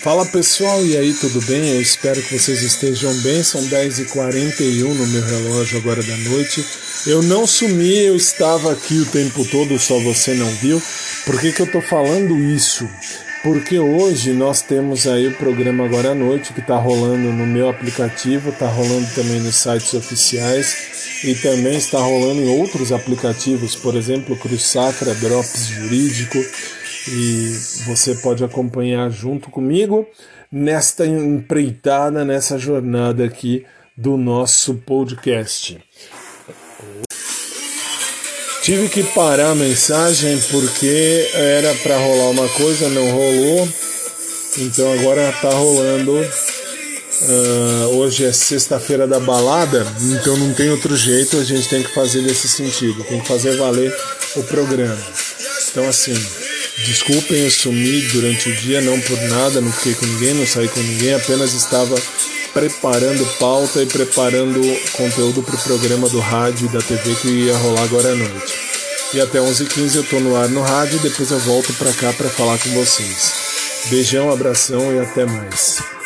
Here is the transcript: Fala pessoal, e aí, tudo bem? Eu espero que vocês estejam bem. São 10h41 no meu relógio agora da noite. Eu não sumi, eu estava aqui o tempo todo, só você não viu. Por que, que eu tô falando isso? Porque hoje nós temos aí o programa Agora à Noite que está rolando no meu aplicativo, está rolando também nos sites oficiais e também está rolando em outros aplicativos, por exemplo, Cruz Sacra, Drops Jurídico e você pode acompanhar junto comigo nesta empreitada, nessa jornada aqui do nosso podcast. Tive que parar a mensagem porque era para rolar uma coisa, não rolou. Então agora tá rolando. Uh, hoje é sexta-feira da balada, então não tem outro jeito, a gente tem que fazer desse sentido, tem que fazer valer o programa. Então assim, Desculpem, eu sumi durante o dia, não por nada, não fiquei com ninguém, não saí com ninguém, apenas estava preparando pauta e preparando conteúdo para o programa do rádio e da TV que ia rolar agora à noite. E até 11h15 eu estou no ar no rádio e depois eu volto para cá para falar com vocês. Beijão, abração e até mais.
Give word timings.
Fala 0.00 0.24
pessoal, 0.24 0.86
e 0.86 0.96
aí, 0.96 1.12
tudo 1.12 1.40
bem? 1.42 1.70
Eu 1.70 1.82
espero 1.82 2.22
que 2.22 2.38
vocês 2.38 2.62
estejam 2.62 3.12
bem. 3.18 3.42
São 3.42 3.60
10h41 3.62 4.94
no 4.94 5.06
meu 5.08 5.22
relógio 5.22 5.76
agora 5.76 6.00
da 6.00 6.16
noite. 6.18 6.64
Eu 7.04 7.20
não 7.20 7.48
sumi, 7.48 7.98
eu 7.98 8.14
estava 8.14 8.70
aqui 8.70 9.00
o 9.00 9.06
tempo 9.06 9.44
todo, 9.46 9.76
só 9.76 9.98
você 9.98 10.34
não 10.34 10.48
viu. 10.56 10.80
Por 11.26 11.40
que, 11.40 11.50
que 11.50 11.62
eu 11.62 11.70
tô 11.70 11.80
falando 11.80 12.38
isso? 12.38 12.88
Porque 13.42 13.80
hoje 13.80 14.32
nós 14.32 14.62
temos 14.62 15.08
aí 15.08 15.26
o 15.26 15.34
programa 15.34 15.84
Agora 15.84 16.12
à 16.12 16.14
Noite 16.14 16.52
que 16.52 16.60
está 16.60 16.76
rolando 16.76 17.32
no 17.32 17.46
meu 17.46 17.68
aplicativo, 17.68 18.50
está 18.50 18.68
rolando 18.68 19.08
também 19.16 19.40
nos 19.40 19.56
sites 19.56 19.94
oficiais 19.94 21.22
e 21.24 21.34
também 21.34 21.76
está 21.76 21.98
rolando 21.98 22.40
em 22.40 22.48
outros 22.48 22.92
aplicativos, 22.92 23.74
por 23.74 23.96
exemplo, 23.96 24.36
Cruz 24.36 24.62
Sacra, 24.62 25.14
Drops 25.14 25.66
Jurídico 25.66 26.38
e 27.10 27.48
você 27.86 28.14
pode 28.16 28.44
acompanhar 28.44 29.10
junto 29.10 29.50
comigo 29.50 30.06
nesta 30.50 31.06
empreitada, 31.06 32.24
nessa 32.24 32.58
jornada 32.58 33.24
aqui 33.24 33.64
do 33.96 34.16
nosso 34.16 34.74
podcast. 34.74 35.78
Tive 38.62 38.88
que 38.88 39.02
parar 39.02 39.50
a 39.50 39.54
mensagem 39.54 40.38
porque 40.50 41.30
era 41.32 41.74
para 41.76 41.96
rolar 41.96 42.30
uma 42.30 42.48
coisa, 42.50 42.88
não 42.88 43.10
rolou. 43.10 43.68
Então 44.58 44.92
agora 44.92 45.32
tá 45.40 45.50
rolando. 45.50 46.12
Uh, 47.20 47.96
hoje 47.96 48.24
é 48.24 48.32
sexta-feira 48.32 49.04
da 49.04 49.18
balada, 49.18 49.84
então 50.12 50.36
não 50.36 50.54
tem 50.54 50.70
outro 50.70 50.96
jeito, 50.96 51.36
a 51.36 51.42
gente 51.42 51.68
tem 51.68 51.82
que 51.82 51.92
fazer 51.92 52.22
desse 52.22 52.46
sentido, 52.46 53.02
tem 53.02 53.20
que 53.20 53.26
fazer 53.26 53.56
valer 53.56 53.92
o 54.36 54.42
programa. 54.44 54.96
Então 55.68 55.88
assim, 55.88 56.14
Desculpem, 56.84 57.42
eu 57.42 57.50
sumi 57.50 58.00
durante 58.12 58.48
o 58.48 58.56
dia, 58.56 58.80
não 58.80 58.98
por 59.00 59.20
nada, 59.22 59.60
não 59.60 59.72
fiquei 59.72 59.94
com 59.94 60.06
ninguém, 60.06 60.34
não 60.34 60.46
saí 60.46 60.68
com 60.68 60.80
ninguém, 60.80 61.14
apenas 61.14 61.52
estava 61.52 61.94
preparando 62.54 63.26
pauta 63.38 63.82
e 63.82 63.86
preparando 63.86 64.60
conteúdo 64.92 65.42
para 65.42 65.54
o 65.54 65.62
programa 65.62 66.08
do 66.08 66.20
rádio 66.20 66.66
e 66.66 66.72
da 66.72 66.80
TV 66.80 67.14
que 67.16 67.28
ia 67.28 67.56
rolar 67.56 67.82
agora 67.82 68.12
à 68.12 68.14
noite. 68.14 68.54
E 69.12 69.20
até 69.20 69.38
11h15 69.38 69.94
eu 69.96 70.02
estou 70.02 70.20
no 70.20 70.36
ar 70.36 70.48
no 70.48 70.62
rádio 70.62 70.98
e 70.98 71.08
depois 71.08 71.30
eu 71.30 71.38
volto 71.40 71.72
para 71.74 71.92
cá 71.92 72.12
para 72.12 72.28
falar 72.28 72.58
com 72.58 72.70
vocês. 72.70 73.32
Beijão, 73.90 74.30
abração 74.30 74.94
e 74.94 75.00
até 75.00 75.24
mais. 75.24 75.97